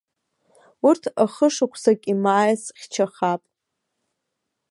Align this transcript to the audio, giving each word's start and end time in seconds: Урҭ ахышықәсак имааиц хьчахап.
Урҭ 0.87 1.03
ахышықәсак 1.23 2.01
имааиц 2.13 2.63
хьчахап. 2.79 3.41